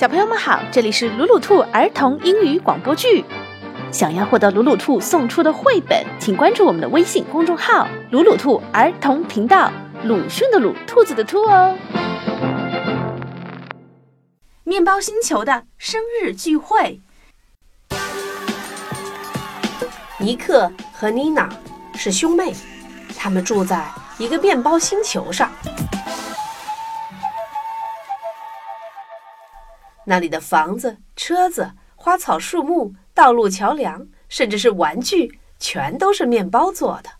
[0.00, 3.22] 小朋友们好，这里是鲁鲁兔儿童英语广播剧。
[3.92, 9.70] 想要获得鲁鲁兔送出的绘本，请关注我们的微信公众号“鲁鲁兔儿童频道”。
[10.04, 11.76] 鲁迅的鲁，兔子的兔哦。
[14.64, 16.98] 面包星球的生日聚会，
[20.16, 21.46] 尼克和妮娜
[21.94, 22.54] 是兄妹，
[23.18, 23.86] 他们住在
[24.16, 25.52] 一个面包星球上。
[30.10, 37.10] 那里的房子、车子、花草树木、道路、桥梁，甚至是玩具，全都是面包做的。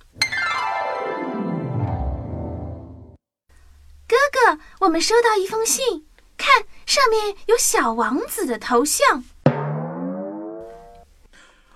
[4.09, 6.05] 哥哥，我们收到一封信，
[6.37, 9.23] 看上面有小王子的头像。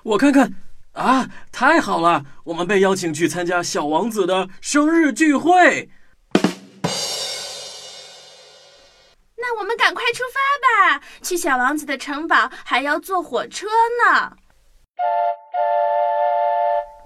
[0.02, 0.52] 我看看，
[0.94, 2.24] 啊，太好了！
[2.42, 5.88] 我们被邀请去参加小王子的生日聚会。
[9.56, 10.40] 我们赶快出发
[10.98, 13.66] 吧，去小王子的城堡还要坐火车
[14.04, 14.32] 呢。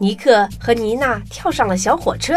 [0.01, 2.35] 尼克和妮娜跳上了小火车。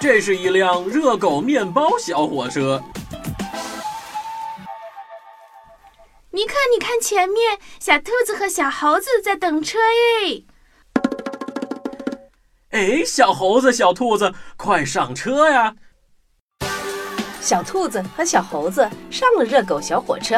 [0.00, 2.82] 这是一辆热狗面包小火车。
[6.30, 10.44] 尼克，你看前面，小兔子和小猴子在等车耶。
[12.70, 15.74] 哎，小猴子、小兔子，快上车呀！
[17.42, 20.36] 小兔子和小猴子上了热狗小火车。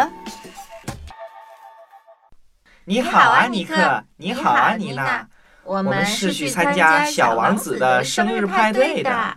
[2.86, 4.02] 你好啊，尼克！
[4.16, 5.28] 你好啊，妮娜！
[5.64, 9.36] 我们是去参加小王子的生日派对的。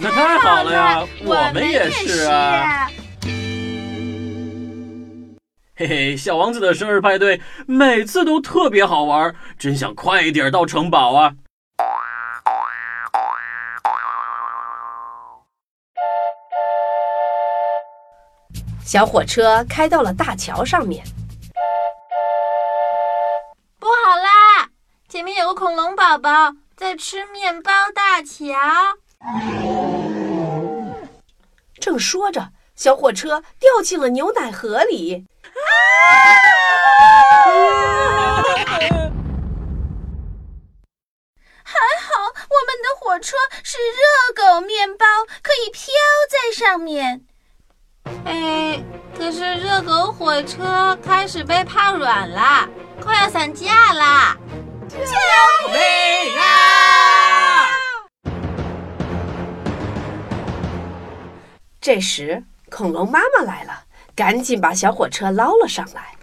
[0.00, 2.90] 那太好了呀，我们也是啊。
[5.76, 11.32] 嘿嘿，小王子的生日派对每次都特别好玩，真想快一点到城堡啊！
[18.84, 21.04] 小火车开到了大桥上面，
[23.78, 24.68] 不好啦！
[25.08, 28.52] 前面有个恐龙宝宝在吃面包大桥。
[31.80, 35.26] 正说着，小火车掉进了牛奶河里。
[41.62, 45.06] 还好我们的火车是热狗面包，
[45.42, 45.92] 可以飘
[46.28, 47.24] 在上面。
[48.24, 48.82] 哎，
[49.16, 52.68] 可是热狗火车开始被泡软了，
[53.00, 54.36] 快要散架啦！
[54.88, 57.66] 救命啊！
[61.80, 66.14] 这时，恐龙妈妈来了，赶紧把小火车捞了上来。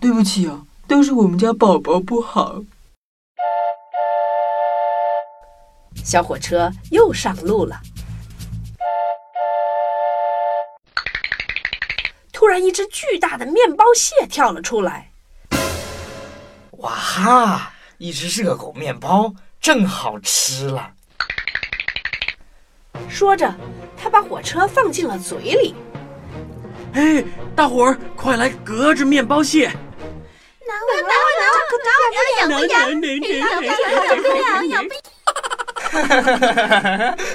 [0.00, 2.62] 对不起啊，都是我们家宝宝不好。
[6.04, 7.80] 小火车又上路了。
[12.52, 15.10] 然，一只巨大的面包蟹跳了出来。
[16.78, 17.72] 哇哈！
[17.98, 20.90] 一只热狗面包，正好吃了。
[23.08, 23.54] 说着，
[23.96, 25.74] 他把火车放进了嘴里。
[26.94, 27.24] 哎，
[27.56, 29.68] 大伙儿快来隔着面包蟹！
[29.68, 31.46] 挠啊挠啊挠，
[31.86, 31.90] 挠
[32.38, 32.90] 痒不痒？
[32.90, 33.72] 痒不痒？
[34.10, 34.68] 痒不痒？
[34.68, 35.02] 痒不痒？
[35.92, 36.02] 哈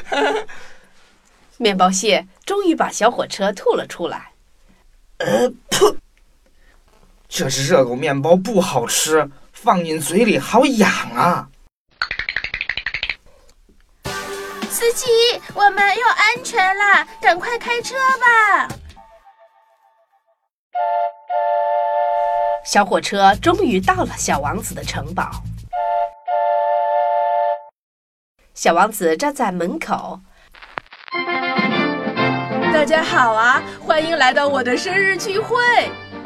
[0.10, 0.34] 哈！
[1.58, 4.34] 面包蟹终于把小火车吐了出来。
[5.18, 5.98] 呃，噗！
[7.28, 11.50] 这只热狗面包不好吃，放进嘴里好痒啊！
[14.70, 15.08] 司机，
[15.56, 18.68] 我们要安全了，赶快开车吧！
[22.64, 25.32] 小火车终于到了小王子的城堡。
[28.54, 30.20] 小王子站在门口。
[32.78, 35.58] 大家好啊，欢迎来到我的生日聚会。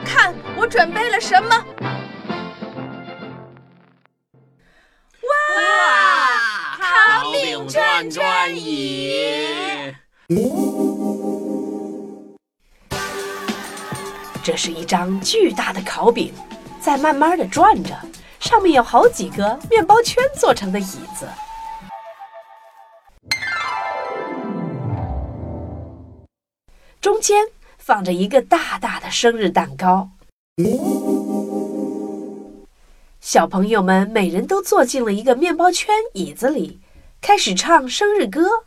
[0.04, 1.50] 看我准备了什么？
[5.24, 6.78] 哇！
[6.78, 9.96] 烤饼转转椅。
[14.44, 16.34] 这是一张巨大的烤饼，
[16.82, 17.97] 在慢慢的转着，
[18.42, 21.26] 上面有好几个面包圈做成的椅子。
[27.02, 27.48] 中间
[27.80, 30.12] 放着一个大大的生日蛋糕，
[33.20, 36.80] 小朋友们每人都坐进了一个面包圈椅子里，
[37.20, 38.66] 开始唱生日歌。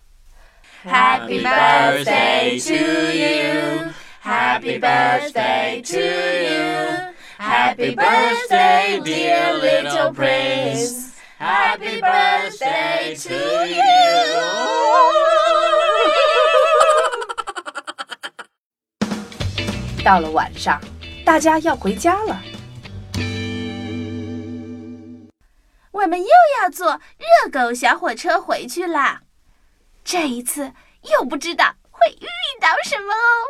[0.84, 2.74] Happy birthday to
[3.14, 3.92] you.
[4.20, 7.14] Happy birthday to you.
[7.38, 11.12] Happy birthday, dear little prince.
[11.38, 13.34] Happy birthday to
[20.04, 20.78] 到了晚上，
[21.24, 22.38] 大家要回家了。
[25.90, 26.28] 我们又
[26.60, 29.22] 要坐热狗小火车回去啦！
[30.04, 30.70] 这一次
[31.10, 32.26] 又不知道会遇
[32.60, 33.48] 到什么哦。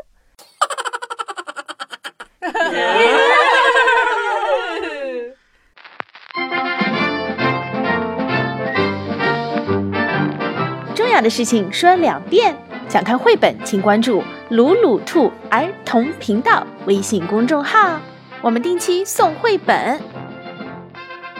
[10.94, 12.56] 重要的事情说两遍。
[12.86, 14.22] 想看绘本，请关注
[14.54, 17.98] “鲁鲁兔儿童频道”微信公众号，
[18.40, 20.00] 我们定期送绘本。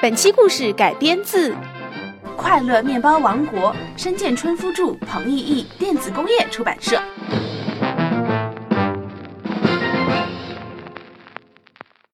[0.03, 1.53] 本期故事改编自
[2.37, 7.01] 《快乐面包王国》，深见春夫著，彭懿译，电子工业出版社。